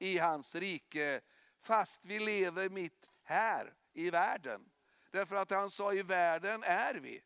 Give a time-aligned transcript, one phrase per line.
[0.00, 1.20] i hans rike
[1.60, 4.70] fast vi lever mitt här i världen.
[5.10, 7.22] Därför att han sa i världen är vi.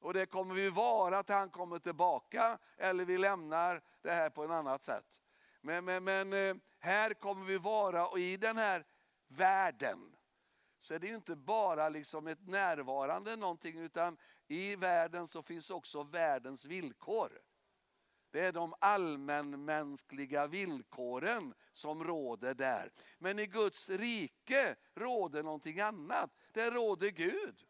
[0.00, 4.44] Och det kommer vi vara till han kommer tillbaka eller vi lämnar det här på
[4.44, 5.20] ett annat sätt.
[5.60, 8.84] Men, men, men eh, här kommer vi vara och i den här
[9.28, 10.16] världen
[10.78, 16.02] så är det inte bara liksom ett närvarande någonting utan i världen så finns också
[16.02, 17.40] världens villkor.
[18.30, 22.92] Det är de allmänmänskliga villkoren som råder där.
[23.18, 26.30] Men i Guds rike råder någonting annat.
[26.52, 27.64] där råder Gud.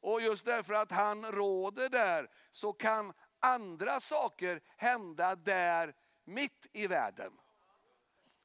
[0.00, 6.86] Och just därför att han råder där så kan andra saker hända där mitt i
[6.86, 7.32] världen.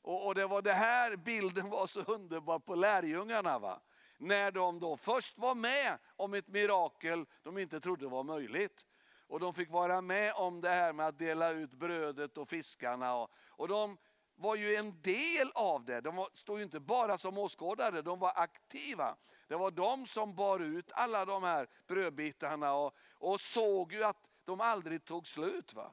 [0.01, 3.59] Och, och det var det här bilden var så underbar på lärjungarna.
[3.59, 3.81] Va?
[4.17, 8.85] När de då först var med om ett mirakel de inte trodde var möjligt.
[9.27, 13.15] Och de fick vara med om det här med att dela ut brödet och fiskarna.
[13.15, 13.97] Och, och de
[14.35, 16.01] var ju en del av det.
[16.01, 19.15] De stod ju inte bara som åskådare, de var aktiva.
[19.47, 24.29] Det var de som bar ut alla de här brödbitarna och, och såg ju att
[24.45, 25.73] de aldrig tog slut.
[25.73, 25.91] Va?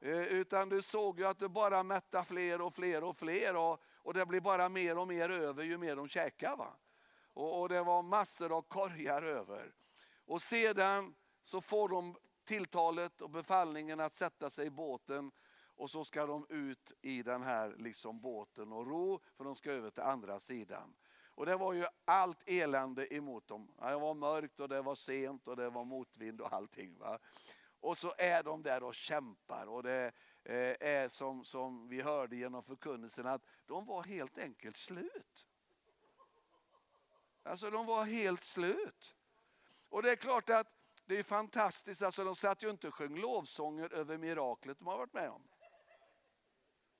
[0.00, 3.82] Eh, utan du såg ju att det bara mättade fler och fler och fler och,
[3.94, 6.56] och det blir bara mer och mer över ju mer de käkade.
[6.56, 6.76] Va?
[7.34, 9.74] Och, och det var massor av korgar över.
[10.26, 12.16] Och sedan så får de
[12.48, 15.30] tilltalet och befallningen att sätta sig i båten
[15.76, 19.70] och så ska de ut i den här liksom båten och ro för de ska
[19.70, 20.94] över till andra sidan.
[21.34, 23.72] Och det var ju allt elände emot dem.
[23.78, 26.98] Det var mörkt och det var sent och det var motvind och allting.
[26.98, 27.18] Va?
[27.80, 30.12] Och så är de där och kämpar och det
[30.44, 35.46] eh, är som, som vi hörde genom förkunnelsen att de var helt enkelt slut.
[37.42, 39.14] Alltså de var helt slut.
[39.88, 40.77] Och det är klart att
[41.08, 44.98] det är fantastiskt, alltså de satt ju inte och sjöng lovsånger över miraklet de har
[44.98, 45.42] varit med om.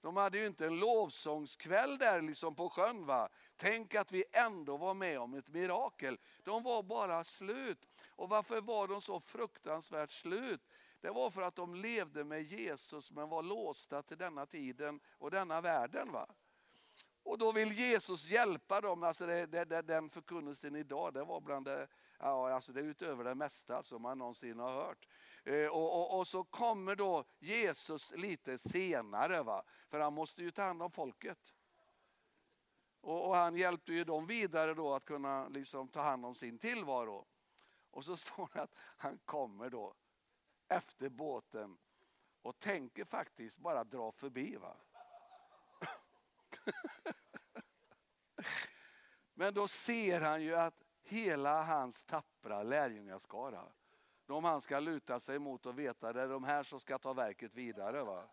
[0.00, 3.06] De hade ju inte en lovsångskväll där liksom på sjön.
[3.06, 3.28] Va?
[3.56, 6.18] Tänk att vi ändå var med om ett mirakel.
[6.44, 7.86] De var bara slut.
[8.08, 10.68] Och varför var de så fruktansvärt slut?
[11.00, 15.30] Det var för att de levde med Jesus men var låsta till denna tiden och
[15.30, 16.12] denna världen.
[16.12, 16.26] Va?
[17.28, 19.02] Och då vill Jesus hjälpa dem.
[19.02, 22.84] Alltså det, det, det, den förkunnelsen idag, det var bland det, ja, alltså det är
[22.84, 25.08] utöver det mesta som man någonsin har hört.
[25.44, 29.62] Eh, och, och, och, så kommer då Jesus lite senare, va?
[29.88, 31.54] för han måste ju ta hand om folket.
[33.00, 36.58] Och, och han hjälpte ju dem vidare då att kunna liksom ta hand om sin
[36.58, 37.26] tillvaro.
[37.90, 39.94] Och så står det att han kommer då
[40.68, 41.78] efter båten
[42.42, 44.56] och tänker faktiskt bara dra förbi.
[44.56, 44.76] Va?
[49.34, 53.64] Men då ser han ju att hela hans tappra lärjungaskara
[54.28, 57.12] de han ska luta sig mot och veta det är de här som ska ta
[57.12, 58.04] verket vidare.
[58.04, 58.24] Va?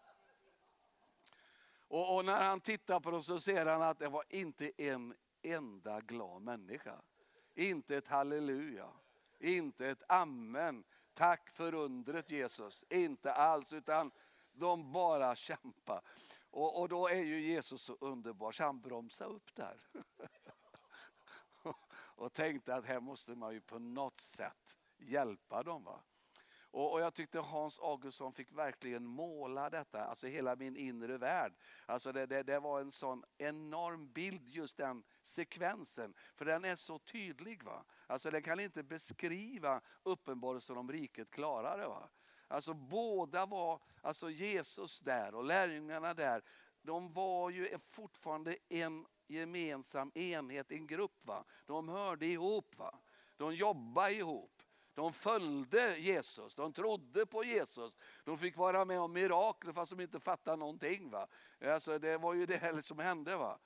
[1.88, 5.16] Och, och, när han tittar på dem så ser han att det var inte en
[5.42, 7.02] enda glad människa.
[7.54, 8.88] Inte ett halleluja,
[9.40, 10.84] inte ett amen.
[11.14, 12.84] Tack för undret Jesus.
[12.90, 14.12] Inte alls, utan
[14.54, 16.02] de bara kämpar.
[16.56, 19.82] Och, och då är ju Jesus så underbar så han bromsade upp där.
[21.96, 25.84] och tänkte att här måste man ju på något sätt hjälpa dem.
[25.84, 26.02] Va?
[26.72, 31.54] Och, och, jag tyckte Hans Augustsson fick verkligen måla detta, alltså hela min inre värld.
[31.86, 36.14] Alltså det, det, det, var en sån enorm bild, just den sekvensen.
[36.36, 37.64] För den är så tydlig.
[37.64, 37.86] va.
[38.08, 41.88] Alltså den kan inte beskriva uppenbarelsen om riket klarare.
[41.88, 42.10] Va?
[42.48, 46.44] Alltså båda var, alltså Jesus där och lärjungarna där,
[46.82, 51.26] de var ju fortfarande en gemensam enhet, en grupp.
[51.26, 51.44] Va?
[51.66, 53.00] De hörde ihop, va?
[53.38, 54.62] de jobbade ihop.
[54.94, 57.98] De följde Jesus, de trodde på Jesus.
[58.24, 61.10] De fick vara med om mirakel fast de inte fattade någonting.
[61.10, 61.28] Va?
[61.66, 63.38] Alltså, det var ju det som hände.
[63.38, 63.60] Va?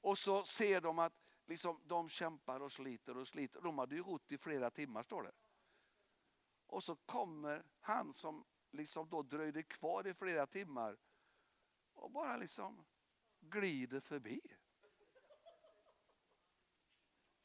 [0.00, 1.12] Och så ser de att
[1.46, 3.60] liksom, de kämpar och sliter och sliter.
[3.60, 5.32] De hade ju rott i flera timmar står det.
[6.66, 10.98] Och så kommer han som liksom då dröjde kvar i flera timmar
[11.92, 12.84] och bara liksom
[13.40, 14.40] glider förbi.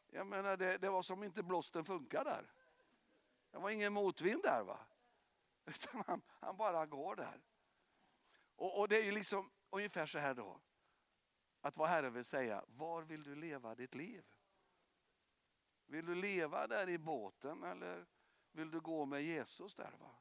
[0.07, 2.51] Jag menar det, det var som inte blåsten funkar där.
[3.51, 4.79] Det var ingen motvind där va.
[5.65, 7.41] Utan han, han bara går där.
[8.55, 10.61] Och, och, det är ju liksom ungefär så här då.
[11.61, 14.25] Att vad Herren vill säga, var vill du leva ditt liv?
[15.85, 18.05] Vill du leva där i båten eller
[18.51, 19.91] vill du gå med Jesus där?
[19.99, 20.11] va?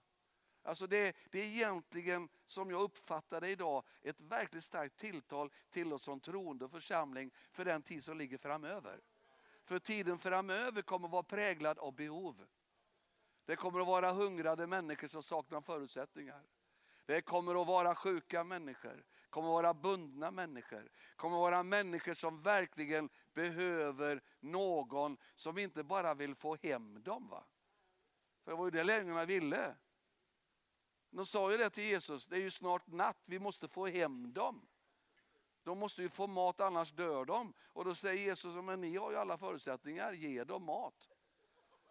[0.62, 5.92] Alltså det, det är egentligen, som jag uppfattar det idag, ett verkligt starkt tilltal till
[5.92, 9.00] oss som troende församling för den tid som ligger framöver.
[9.64, 12.46] För tiden framöver kommer att vara präglad av behov.
[13.44, 16.42] Det kommer att vara hungrade människor som saknar förutsättningar.
[17.06, 20.90] Det kommer att vara sjuka människor, kommer vara bundna människor.
[21.16, 27.28] kommer vara människor som verkligen behöver någon som inte bara vill få hem dem.
[27.28, 27.44] Va?
[28.44, 29.74] För det var ju det lärjungarna ville.
[31.10, 34.32] De sa ju det till Jesus, det är ju snart natt, vi måste få hem
[34.32, 34.68] dem.
[35.62, 37.52] De måste ju få mat annars dör de.
[37.66, 41.10] Och då säger Jesus, men ni har ju alla förutsättningar, ge dem mat.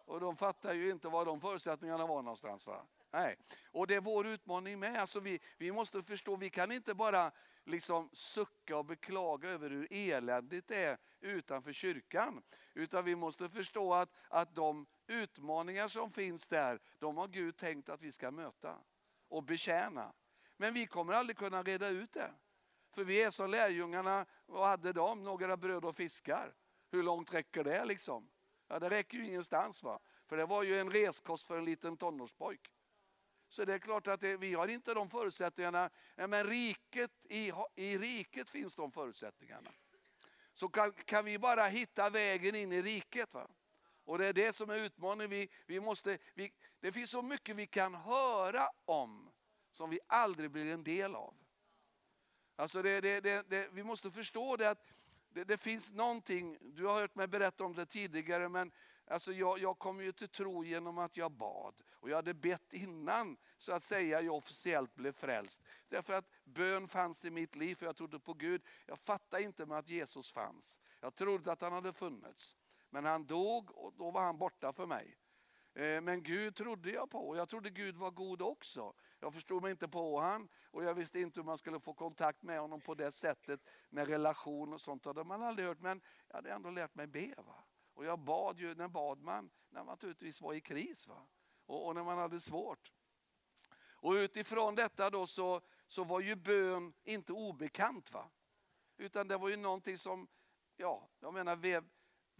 [0.04, 2.66] Och de fattar ju inte var de förutsättningarna var någonstans.
[2.66, 2.86] Va?
[3.10, 3.36] Nej.
[3.72, 4.96] Och det är vår utmaning med.
[4.96, 7.32] Alltså vi, vi måste förstå, vi kan inte bara
[7.64, 12.42] liksom sucka och beklaga över hur eländigt det är utanför kyrkan.
[12.74, 17.88] Utan vi måste förstå att, att de utmaningar som finns där, de har Gud tänkt
[17.88, 18.78] att vi ska möta
[19.28, 20.12] och betjäna.
[20.56, 22.30] Men vi kommer aldrig kunna reda ut det.
[22.94, 25.24] För vi är som lärjungarna, vad hade de?
[25.24, 26.54] Några bröd och fiskar.
[26.90, 28.30] Hur långt räcker det liksom?
[28.68, 29.82] Ja, det räcker ju ingenstans.
[29.82, 30.00] va.
[30.26, 32.72] För det var ju en reskost för en liten tonårspojk.
[33.48, 35.90] Så det är klart att det, vi har inte de förutsättningarna.
[36.16, 39.70] Men riket, i, i riket finns de förutsättningarna.
[40.52, 43.34] Så kan, kan vi bara hitta vägen in i riket.
[43.34, 43.48] Va?
[44.10, 45.30] Och det är det som är utmaningen.
[45.30, 49.30] Vi, vi måste, vi, det finns så mycket vi kan höra om
[49.70, 51.34] som vi aldrig blir en del av.
[52.56, 53.20] Alltså det, det,
[53.50, 54.86] det, vi måste förstå det att
[55.28, 58.72] det, finns någonting, du har hört mig berätta om det tidigare, men
[59.06, 61.74] alltså jag, jag kom ju till tro genom att jag bad.
[61.92, 65.60] Och jag hade bett innan så att säga jag officiellt blev frälst.
[65.88, 68.62] Därför att bön fanns i mitt liv, för jag trodde på Gud.
[68.86, 70.80] Jag fattade inte med att Jesus fanns.
[71.00, 72.59] Jag trodde att han hade funnits.
[72.90, 75.16] Men han dog och då var han borta för mig.
[75.74, 78.94] Eh, men Gud trodde jag på och jag trodde Gud var god också.
[79.20, 82.42] Jag förstod mig inte på han och jag visste inte hur man skulle få kontakt
[82.42, 85.02] med honom på det sättet med relation och sånt.
[85.02, 87.34] Det hade man aldrig hört men jag hade ändå lärt mig be.
[87.36, 87.64] Va?
[87.94, 89.50] Och jag bad ju, när bad man?
[89.68, 91.26] När man naturligtvis var i kris va?
[91.66, 92.92] Och, och när man hade svårt.
[94.02, 98.12] Och utifrån detta då så, så var ju bön inte obekant.
[98.12, 98.30] va?
[98.96, 100.28] Utan det var ju någonting som,
[100.76, 101.56] ja, jag menar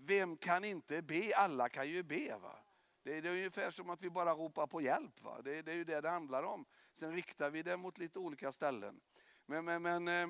[0.00, 1.36] vem, kan inte be?
[1.36, 2.38] Alla kan ju be.
[2.38, 2.58] va?
[3.02, 5.20] Det är, det är ungefär som att vi bara ropar på hjälp.
[5.20, 5.42] Va?
[5.42, 6.64] Det, det är ju det det handlar om.
[6.94, 9.00] Sen riktar vi det mot lite olika ställen.
[9.46, 10.28] Men, men, men eh,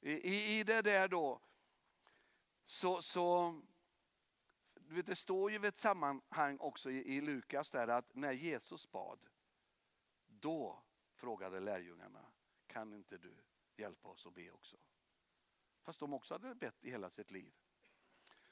[0.00, 1.40] i, i det där då,
[2.64, 3.54] så, så
[4.74, 8.32] du vet, det står ju vid ett sammanhang också i, i Lukas där att när
[8.32, 9.18] Jesus bad,
[10.26, 10.82] då
[11.14, 12.26] frågade lärjungarna,
[12.66, 13.34] kan inte du
[13.76, 14.76] hjälpa oss att be också?
[15.82, 17.52] Fast de också hade bett i hela sitt liv.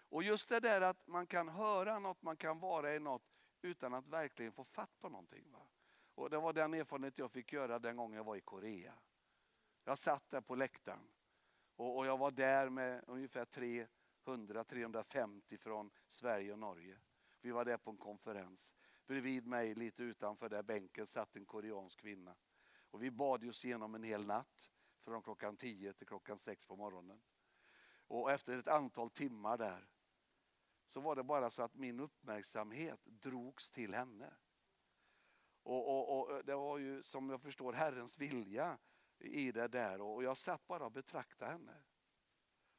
[0.08, 3.22] Och just det där att man kan höra något, man kan vara i något
[3.62, 5.52] utan att verkligen få fatt på någonting.
[5.52, 5.66] Va?
[6.14, 8.94] Och Det var den erfarenhet jag fick göra den gången jag var i Korea.
[9.84, 11.08] Jag satt där på läktaren
[11.76, 13.44] och, och jag var där med ungefär
[14.24, 16.98] 300-350 från Sverige och Norge.
[17.40, 18.74] Vi var där på en konferens.
[19.06, 22.36] Bredvid mig, lite utanför där bänken, satt en koreansk kvinna.
[22.90, 24.70] Och vi bad oss igenom en hel natt,
[25.04, 27.22] från klockan 10 till klockan 6 på morgonen.
[28.06, 29.86] Och efter ett antal timmar där
[30.86, 34.34] så var det bara så att min uppmärksamhet drogs till henne.
[35.62, 38.78] Och, och, och, Det var ju som jag förstår Herrens vilja
[39.18, 41.84] i det där och jag satt bara och betraktade henne.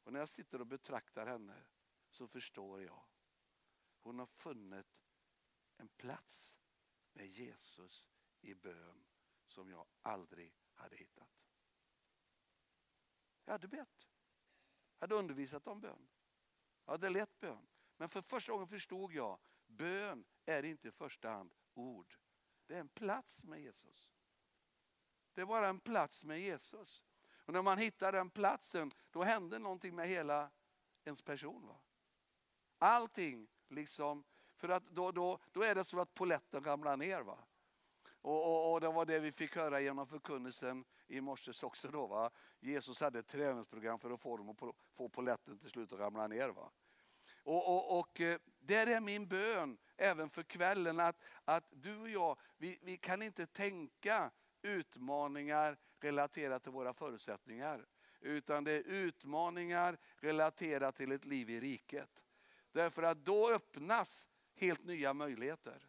[0.04, 1.66] Och när jag sitter och betraktar henne
[2.08, 3.04] så förstår jag.
[4.02, 4.86] Hon har funnit
[5.76, 6.58] en plats
[7.12, 8.10] med Jesus
[8.40, 9.04] i bön
[9.44, 11.46] som jag aldrig hade hittat.
[13.44, 14.08] Jag hade bett.
[14.98, 16.08] Jag hade undervisat om bön.
[16.84, 17.66] Jag hade lett bön.
[17.96, 22.14] Men för första gången förstod jag, bön är inte i första hand ord.
[22.66, 24.12] Det är en plats med Jesus.
[25.34, 27.02] Det är bara en plats med Jesus.
[27.46, 30.50] Och när man hittar den platsen, då händer någonting med hela
[31.04, 31.66] ens person.
[31.66, 31.80] Va?
[32.78, 34.24] Allting liksom,
[34.56, 37.20] för att då, då, då är det som att poletten ramlar ner.
[37.20, 37.38] Va?
[38.08, 41.88] Och, och, och, det var det vi fick höra genom förkunnelsen i morse också.
[41.88, 42.30] Då, va?
[42.60, 46.26] Jesus hade ett träningsprogram för att få dem att få poletten till slut att ramla
[46.26, 46.48] ner.
[46.48, 46.72] Va?
[47.46, 52.08] Och, och, och eh, där är min bön även för kvällen att, att du och
[52.08, 54.30] jag, vi, vi kan inte tänka
[54.62, 57.86] utmaningar relaterat till våra förutsättningar.
[58.20, 62.24] Utan det är utmaningar relaterat till ett liv i riket.
[62.72, 65.88] Därför att då öppnas helt nya möjligheter.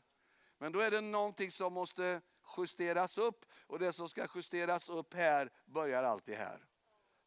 [0.58, 2.22] Men då är det någonting som måste
[2.58, 6.66] justeras upp och det som ska justeras upp här börjar alltid här.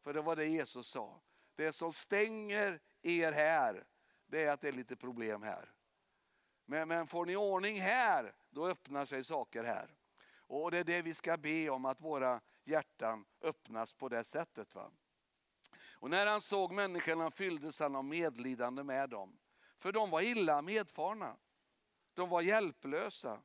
[0.01, 1.21] För det var det Jesus sa.
[1.55, 3.85] Det som stänger er här,
[4.31, 5.73] det är att det är lite problem här.
[6.65, 9.95] Men, men får ni ordning här, då öppnar sig saker här.
[10.37, 14.75] Och det är det vi ska be om, att våra hjärtan öppnas på det sättet.
[14.75, 14.91] Va?
[15.93, 19.39] Och när han såg människorna fylldes han av medlidande med dem.
[19.77, 21.37] För de var illa medfarna.
[22.13, 23.41] De var hjälplösa,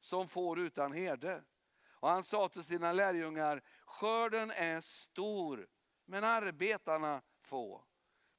[0.00, 1.44] som får utan herde.
[1.90, 5.68] Och han sa till sina lärjungar, skörden är stor,
[6.04, 7.84] men arbetarna få.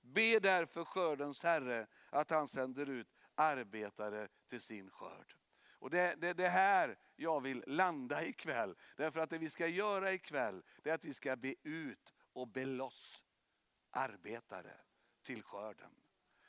[0.01, 5.35] Be därför skördens Herre att han sänder ut arbetare till sin skörd.
[5.81, 8.75] Och det är det, det här jag vill landa ikväll.
[8.95, 12.47] Därför att det vi ska göra ikväll, det är att vi ska be ut och
[12.47, 13.25] be loss
[13.89, 14.73] arbetare
[15.23, 15.95] till skörden.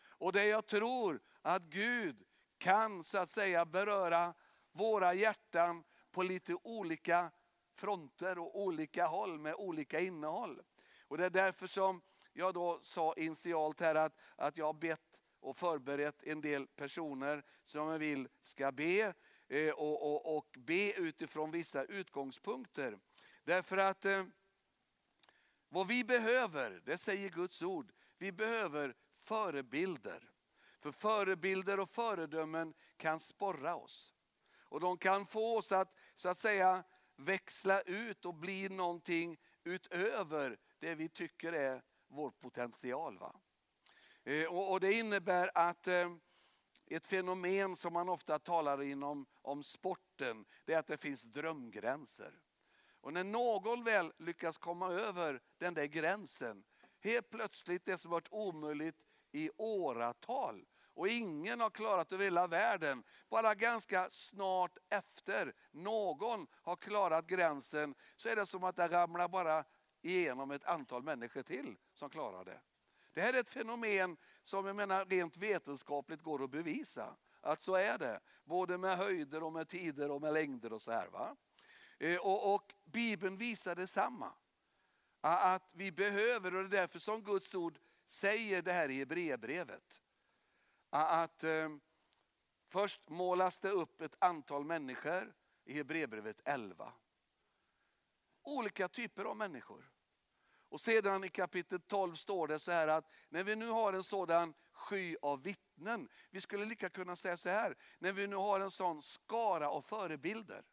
[0.05, 2.25] Och det jag tror att Gud
[2.59, 4.35] kan så att säga beröra
[4.73, 7.31] våra hjärtan på lite olika
[7.75, 10.63] fronter och olika håll med olika innehåll.
[11.09, 15.23] Och det är därför som jag då sa initialt här att, att jag har bett
[15.41, 19.15] och förberett en del personer som jag vill ska be
[19.49, 22.99] eh, och, och, och be utifrån vissa utgångspunkter.
[23.45, 24.25] Därför att eh,
[25.69, 30.31] vad vi behöver, det säger Guds ord, vi behöver förebilder.
[30.81, 34.15] För förebilder och föredömen kan sporra oss.
[34.65, 36.85] Och de kan få oss att, så att säga,
[37.17, 41.83] växla ut och bli någonting utöver det vi tycker är
[42.13, 43.19] vår potential.
[43.19, 43.41] Va?
[44.25, 46.11] Eh, och, och det innebär att eh,
[46.87, 52.41] ett fenomen som man ofta talar inom om sporten, det är att det finns drömgränser.
[53.01, 56.65] Och när någon väl lyckas komma över den där gränsen,
[57.01, 59.03] helt plötsligt det som varit omöjligt
[59.33, 63.05] i åratal, och ingen har klarat över hela världen.
[63.29, 69.29] Bara ganska snart efter någon har klarat gränsen så är det som att det ramlar
[69.29, 69.65] bara
[70.03, 72.61] igenom ett antal människor till som klarar det.
[73.13, 77.17] Det här är ett fenomen som jag menar rent vetenskapligt går att bevisa.
[77.41, 78.21] Att så är det.
[78.45, 81.09] Både med höjder och med tider och med längder och så här.
[81.09, 81.37] Va?
[81.99, 84.33] Eh, och, och Bibeln visar detsamma.
[85.21, 90.03] Att vi behöver, och det är därför som Guds ord säger det här i Hebreerbrevet
[90.93, 91.69] att eh,
[92.69, 96.93] först målas det upp ett antal människor i Hebreerbrevet 11.
[98.43, 99.92] Olika typer av människor.
[100.73, 104.05] Och sedan i kapitel 12 står det så här att när vi nu har en
[104.05, 108.61] sådan sky av vittnen, vi skulle lika kunna säga så här, när vi nu har
[108.61, 110.65] en sån skara av förebilder.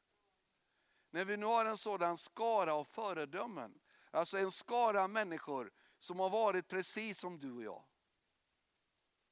[1.10, 3.79] När vi nu har en sådan skara av föredömen,
[4.12, 7.84] alltså en skara människor som har varit precis som du och jag.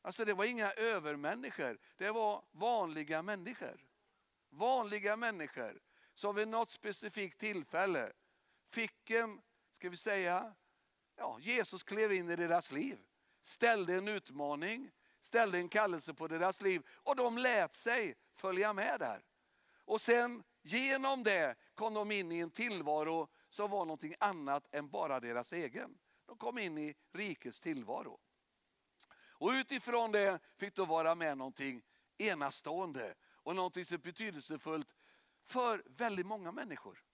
[0.02, 3.88] Alltså det var inga övermänniskor, det var vanliga människor.
[4.50, 5.82] Vanliga människor
[6.14, 8.14] som vid något specifikt tillfälle
[8.70, 9.42] fick en,
[9.78, 10.56] ska vi säga,
[11.16, 13.00] ja, Jesus klev in i deras liv.
[13.42, 14.92] Ställde en utmaning,
[15.22, 19.26] ställde en kallelse på deras liv och de lät sig följa med där.
[19.86, 24.90] Och sen genom det kom de in i en tillvaro som var någonting annat än
[24.90, 25.98] bara deras egen.
[26.26, 28.20] De kom in i rikets tillvaro.
[29.30, 31.84] Och utifrån det fick de vara med någonting
[32.18, 34.96] enastående och någonting så betydelsefullt
[35.44, 37.07] för väldigt många människor.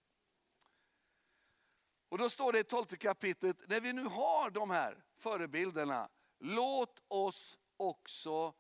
[2.14, 7.04] Och då står det i 12 kapitlet, när vi nu har de här förebilderna, låt
[7.08, 8.54] oss också,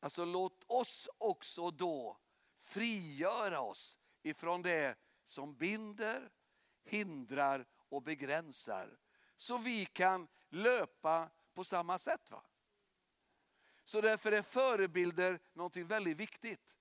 [0.00, 2.18] alltså låt oss också då
[2.58, 6.30] frigöra oss ifrån det som binder,
[6.84, 8.98] hindrar och begränsar.
[9.36, 12.30] Så vi kan löpa på samma sätt.
[12.30, 12.44] Va?
[13.84, 16.78] Så därför är förebilder någonting väldigt viktigt.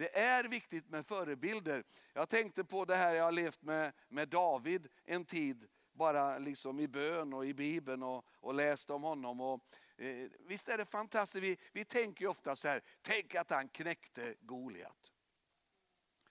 [0.00, 1.84] Det är viktigt med förebilder.
[2.12, 6.80] Jag tänkte på det här jag har levt med, med David en tid, bara liksom
[6.80, 9.40] i bön och i Bibeln och, och läst om honom.
[9.40, 9.60] Och,
[9.96, 13.68] eh, visst är det fantastiskt, vi, vi tänker ju ofta så här, tänk att han
[13.68, 15.12] knäckte Goliat.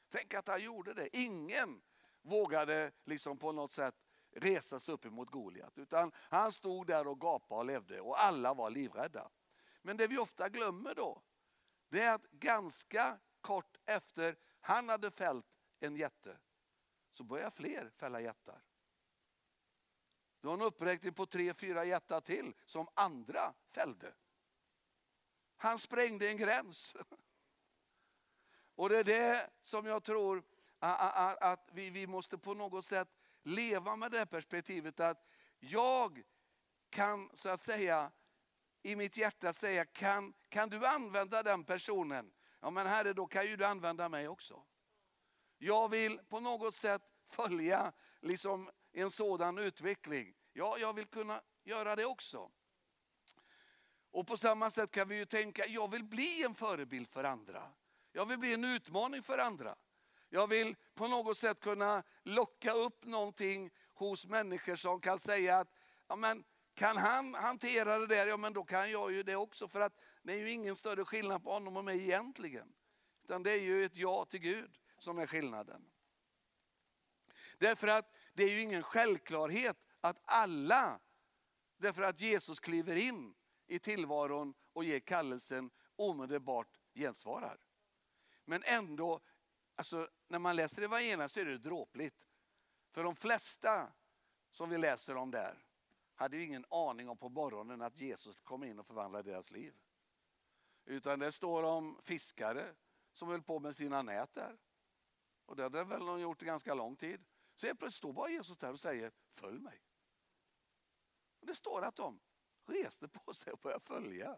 [0.09, 1.17] Tänk att han gjorde det.
[1.17, 1.81] Ingen
[2.21, 3.95] vågade liksom på något sätt
[4.31, 5.77] resa sig upp emot Goliat.
[5.77, 9.29] Utan han stod där och gapade och levde och alla var livrädda.
[9.81, 11.21] Men det vi ofta glömmer då,
[11.89, 15.45] det är att ganska kort efter han hade fällt
[15.79, 16.37] en jätte,
[17.13, 18.61] så började fler fälla jättar.
[20.41, 24.13] Det var en uppräkning på tre, fyra jättar till som andra fällde.
[25.57, 26.95] Han sprängde en gräns.
[28.75, 30.43] Och det är det som jag tror
[30.79, 33.09] att vi måste på något sätt
[33.43, 35.27] leva med det perspektivet att
[35.59, 36.23] jag
[36.89, 38.11] kan så att säga
[38.81, 42.31] i mitt hjärta säga, kan, kan du använda den personen?
[42.59, 44.63] Ja men herre, då kan ju du använda mig också.
[45.57, 50.35] Jag vill på något sätt följa liksom en sådan utveckling.
[50.53, 52.51] Ja, jag vill kunna göra det också.
[54.11, 57.71] Och på samma sätt kan vi ju tänka, jag vill bli en förebild för andra.
[58.11, 59.75] Jag vill bli en utmaning för andra.
[60.29, 65.73] Jag vill på något sätt kunna locka upp någonting hos människor som kan säga att
[66.07, 66.43] ja, men,
[66.79, 69.67] kan han hantera det där, ja men då kan jag ju det också.
[69.67, 72.73] För att det är ju ingen större skillnad på honom och mig egentligen.
[73.23, 75.91] Utan det är ju ett ja till Gud som är skillnaden.
[77.57, 80.99] Därför att det är ju ingen självklarhet att alla,
[81.77, 83.35] därför att Jesus kliver in
[83.67, 87.57] i tillvaron och ger kallelsen, omedelbart gensvarar.
[88.45, 89.21] Men ändå,
[89.75, 92.27] alltså, när man läser evangelierna så är det dråpligt.
[92.91, 93.91] För de flesta
[94.49, 95.68] som vi läser om där
[96.19, 99.73] hade ju ingen aning om på morgonen att Jesus kom in och förvandlade deras liv.
[100.85, 102.75] Utan det står om fiskare
[103.11, 104.57] som höll på med sina nät där.
[105.45, 107.25] Och det hade väl de gjort i ganska lång tid.
[107.55, 109.81] Så helt plötsligt står bara Jesus där och säger, följ mig.
[111.39, 112.19] Och det står att de
[112.65, 114.37] reste på sig och började följa.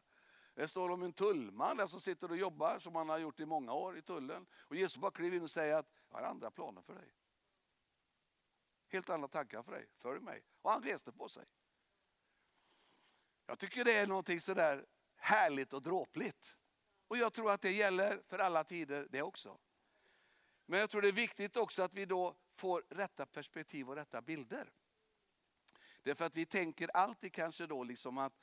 [0.53, 3.45] Det står om en tullman där som sitter och jobbar som han har gjort i
[3.45, 4.47] många år i tullen.
[4.53, 7.13] Och Jesus bara kliver in och säger att jag har andra planer för dig.
[8.87, 10.45] Helt andra tankar för dig, följ mig.
[10.61, 11.45] Och han reste på sig.
[13.51, 16.57] Jag tycker det är någonting sådär härligt och dråpligt.
[17.07, 19.59] Och jag tror att det gäller för alla tider det också.
[20.65, 24.21] Men jag tror det är viktigt också att vi då får rätta perspektiv och rätta
[24.21, 24.71] bilder.
[26.03, 28.33] Därför att vi tänker alltid kanske då liksom att,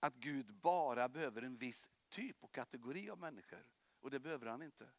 [0.00, 3.66] att Gud bara behöver en viss typ och kategori av människor.
[4.00, 4.90] Och det behöver han inte.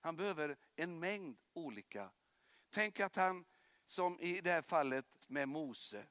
[0.00, 2.10] Han behöver en mängd olika.
[2.70, 3.44] Tänk att han,
[3.84, 6.06] som i det här fallet med Mose,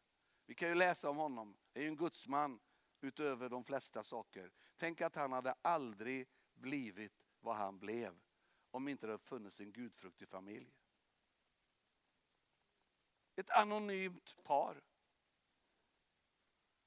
[0.51, 2.59] vi kan ju läsa om honom, det är ju en gudsman
[3.01, 4.51] utöver de flesta saker.
[4.77, 8.19] Tänk att han hade aldrig blivit vad han blev
[8.71, 10.73] om inte det funnits en gudfruktig familj.
[13.35, 14.81] Ett anonymt par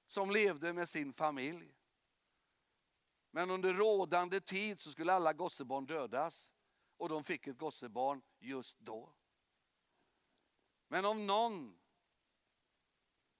[0.06, 1.75] som levde med sin familj.
[3.30, 6.52] Men under rådande tid så skulle alla gossebarn dödas
[6.97, 9.12] och de fick ett gossebarn just då.
[10.88, 11.78] Men om någon,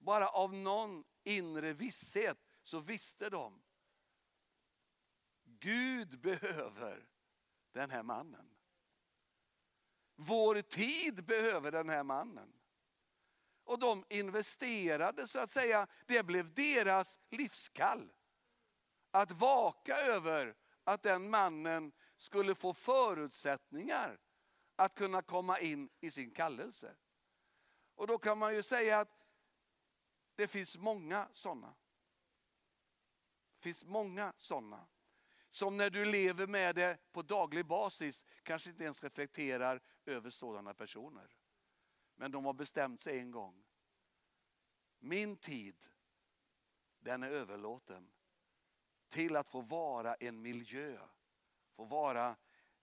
[0.05, 3.61] bara av någon inre visshet så visste de.
[5.43, 7.07] Gud behöver
[7.71, 8.49] den här mannen.
[10.15, 12.53] Vår tid behöver den här mannen.
[13.63, 18.13] Och de investerade så att säga, det blev deras livskall.
[19.11, 24.19] Att vaka över att den mannen skulle få förutsättningar
[24.75, 26.95] att kunna komma in i sin kallelse.
[27.95, 29.24] Och då kan man ju säga att
[30.35, 31.75] det finns många sådana.
[33.55, 34.87] Det finns många sådana.
[35.49, 40.73] Som när du lever med det på daglig basis kanske inte ens reflekterar över sådana
[40.73, 41.35] personer.
[42.15, 43.65] Men de har bestämt sig en gång.
[44.99, 45.85] Min tid,
[46.99, 48.11] den är överlåten
[49.09, 50.99] till att få vara en miljö,
[51.75, 52.35] få vara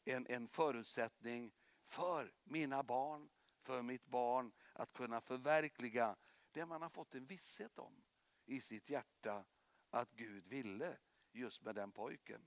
[0.04, 1.52] en, en förutsättning
[1.86, 3.28] för mina barn,
[3.62, 6.16] för mitt barn att kunna förverkliga
[6.52, 8.02] det man har fått en visshet om
[8.46, 9.44] i sitt hjärta
[9.90, 10.98] att Gud ville
[11.32, 12.46] just med den pojken.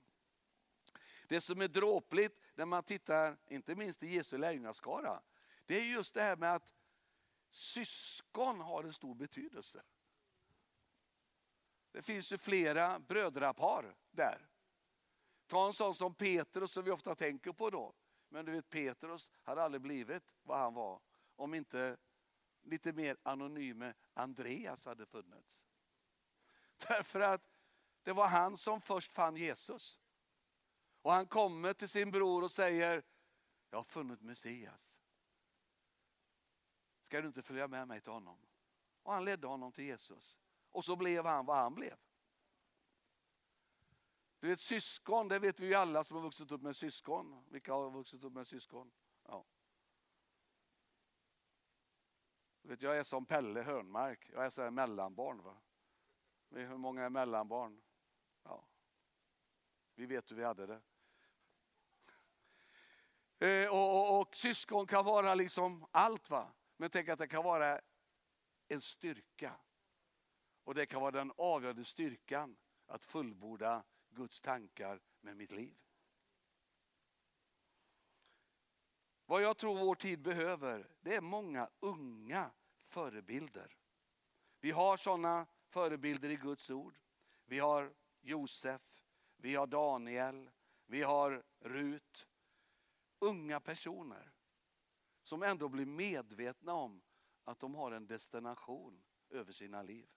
[1.28, 5.22] Det som är dråpligt när man tittar, inte minst i Jesu lärjungaskara,
[5.66, 6.74] det är just det här med att
[7.50, 9.82] syskon har en stor betydelse.
[11.92, 14.48] Det finns ju flera brödrapar där.
[15.46, 17.94] Ta en sån som Petrus som vi ofta tänker på då.
[18.28, 21.00] Men du vet Petrus hade aldrig blivit vad han var
[21.36, 21.96] om inte
[22.66, 25.62] lite mer anonyme Andreas hade funnits.
[26.88, 27.50] Därför att
[28.02, 29.98] det var han som först fann Jesus.
[31.02, 33.02] Och han kommer till sin bror och säger,
[33.70, 35.00] jag har funnit Messias.
[37.02, 38.38] Ska du inte följa med mig till honom?
[39.02, 40.38] Och han ledde honom till Jesus.
[40.70, 41.96] Och så blev han vad han blev.
[44.38, 47.44] Du vet syskon, det vet vi ju alla som har vuxit upp med syskon.
[47.48, 48.92] Vilka har vuxit upp med syskon?
[49.22, 49.46] Ja.
[52.55, 55.42] Du vet, jag är som Pelle Hörnmark, jag är så här mellanbarn.
[55.42, 55.56] Va?
[56.50, 57.82] Hur många är mellanbarn?
[58.42, 58.68] Ja.
[59.94, 60.82] Vi vet hur vi hade det.
[63.38, 66.30] Eh, och, och, och, syskon kan vara liksom allt.
[66.30, 66.52] va.
[66.76, 67.80] Men tänk att det kan vara
[68.68, 69.52] en styrka.
[70.64, 75.76] Och det kan vara den avgörande styrkan att fullborda Guds tankar med mitt liv.
[79.26, 82.50] Vad jag tror vår tid behöver, det är många unga
[82.86, 83.76] förebilder.
[84.60, 86.98] Vi har sådana förebilder i Guds ord.
[87.44, 88.82] Vi har Josef,
[89.36, 90.50] vi har Daniel,
[90.86, 92.28] vi har Rut.
[93.18, 94.32] Unga personer
[95.22, 97.02] som ändå blir medvetna om
[97.44, 100.08] att de har en destination över sina liv.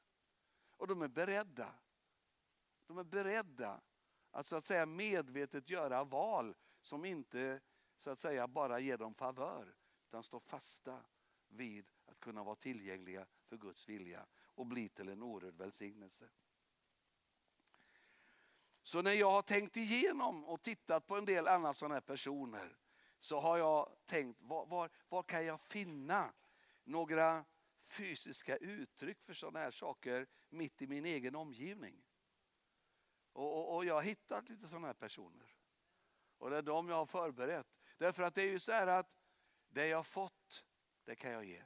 [0.77, 1.73] Och de är beredda.
[2.87, 3.81] De är beredda
[4.31, 7.61] att så att säga medvetet göra val som inte
[7.99, 9.75] så att säga bara ge dem favör
[10.07, 11.05] utan stå fasta
[11.47, 16.29] vid att kunna vara tillgängliga för Guds vilja och bli till en orörd välsignelse.
[18.83, 22.77] Så när jag har tänkt igenom och tittat på en del andra sådana här personer
[23.19, 26.33] så har jag tänkt, var, var, var kan jag finna
[26.83, 27.45] några
[27.87, 32.03] fysiska uttryck för sådana här saker mitt i min egen omgivning.
[33.33, 35.55] Och, och, och jag har hittat lite sådana här personer.
[36.37, 37.78] Och det är de jag har förberett.
[37.99, 39.07] Därför att det är ju så här att
[39.69, 40.65] det jag fått,
[41.05, 41.63] det kan jag ge.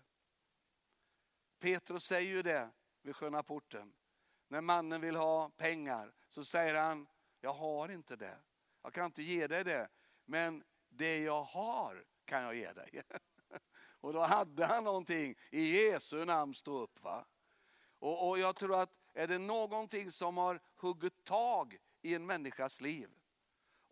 [1.60, 2.70] Petrus säger ju det
[3.02, 3.94] vid sköna porten.
[4.48, 7.08] När mannen vill ha pengar så säger han,
[7.42, 8.38] jag har inte det.
[8.82, 9.90] Jag kan inte ge dig det.
[10.26, 13.04] Men det jag har kan jag ge dig.
[14.02, 17.02] Och då hade han någonting i Jesu namn stå upp.
[17.02, 17.26] Va?
[18.00, 22.82] Och, och jag tror att är det någonting som har huggit tag i en människas
[22.82, 23.10] liv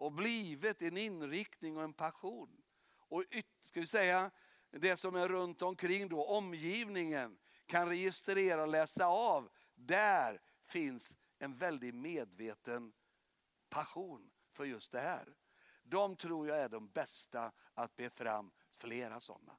[0.02, 2.62] och blivit en inriktning och en passion.
[2.98, 3.24] Och
[3.66, 4.32] ska vi säga,
[4.72, 9.50] det som är runt omkring då, omgivningen, kan registrera och läsa av.
[9.76, 12.94] Där finns en väldigt medveten
[13.70, 15.36] passion för just det här.
[15.84, 19.58] De tror jag är de bästa att be fram flera sådana.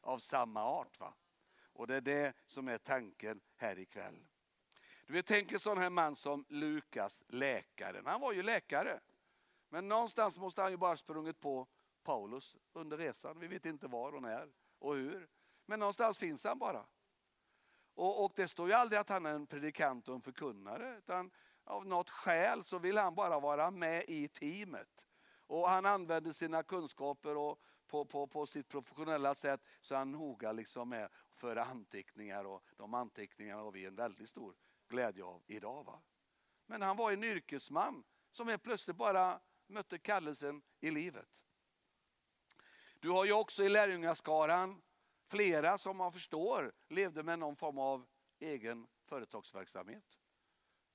[0.00, 1.00] Av samma art.
[1.00, 1.14] va?
[1.72, 4.26] Och det är det som är tanken här ikväll.
[5.06, 8.06] Du vet, tänk en sån här man som Lukas, läkaren.
[8.06, 9.00] Han var ju läkare.
[9.74, 11.66] Men någonstans måste han ju bara sprungit på
[12.02, 13.38] Paulus under resan.
[13.38, 15.28] Vi vet inte var och när och hur.
[15.66, 16.86] Men någonstans finns han bara.
[17.94, 20.98] Och, och det står ju aldrig att han är en predikant och en förkunnare.
[20.98, 21.30] Utan
[21.64, 25.06] av något skäl så vill han bara vara med i teamet.
[25.46, 30.52] Och han använder sina kunskaper och på, på, på sitt professionella sätt så han noga
[30.52, 32.44] liksom med för anteckningar.
[32.44, 34.54] Och de anteckningarna har vi en väldigt stor
[34.88, 35.84] glädje av idag.
[35.84, 36.02] Va?
[36.66, 41.44] Men han var en yrkesman som helt plötsligt bara mötte kallelsen i livet.
[43.00, 44.82] Du har ju också i lärjungaskaran
[45.26, 48.06] flera som man förstår levde med någon form av
[48.38, 50.18] egen företagsverksamhet.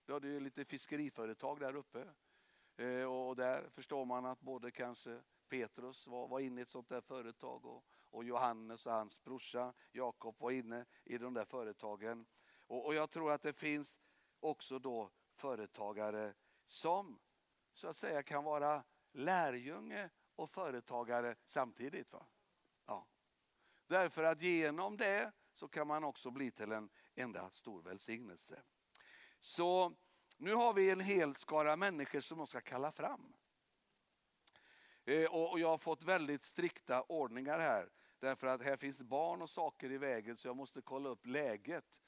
[0.06, 2.08] Du hade ju lite fiskeriföretag där uppe.
[2.78, 6.90] Eh, och där förstår man att både kanske Petrus var, var inne i ett sånt
[6.90, 12.26] där företag och, och Johannes och hans brorsa Jakob var inne i de där företagen.
[12.68, 14.02] Och, och jag tror att det finns
[14.40, 16.34] också då företagare
[16.66, 17.20] som
[17.74, 22.14] så att säga kan vara lärjunge och företagare samtidigt.
[22.14, 22.26] Va?
[22.86, 23.08] Ja.
[23.88, 28.64] Därför att genom det så kan man också bli till en enda stor välsignelse.
[29.40, 29.92] Så
[30.38, 33.34] nu har vi en hel skara människor som de ska kalla fram.
[35.06, 37.90] Eh, och jag har fått väldigt strikta ordningar här.
[38.20, 42.02] Därför att här finns barn och saker i vägen så jag måste kolla upp läget.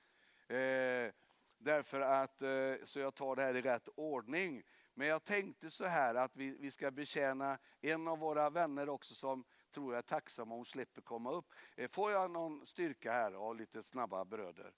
[0.48, 1.14] Eh,
[1.58, 4.64] därför att, eh, så jag tar det här i rätt ordning.
[5.02, 9.14] Men jag tänkte så här att vi, vi ska betjäna en av våra vänner också
[9.14, 11.54] som tror jag är tacksam om hon slipper komma upp.
[11.76, 14.74] Eh, får jag någon styrka här och lite snabba bröder?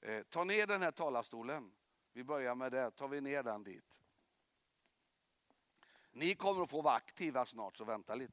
[0.00, 1.72] Eh, ta ner den här talarstolen.
[2.12, 4.00] Vi börjar med det, tar vi ner den dit.
[6.12, 8.24] Ni kommer att få vara aktiva snart så vänta lite.